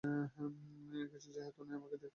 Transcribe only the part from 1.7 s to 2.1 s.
আমাকে দেখতে দাও।